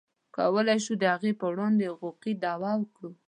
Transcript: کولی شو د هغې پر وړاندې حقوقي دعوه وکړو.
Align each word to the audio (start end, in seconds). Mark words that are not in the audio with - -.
کولی 0.35 0.77
شو 0.85 0.93
د 0.97 1.03
هغې 1.13 1.31
پر 1.39 1.49
وړاندې 1.55 1.89
حقوقي 1.91 2.31
دعوه 2.43 2.71
وکړو. 2.77 3.11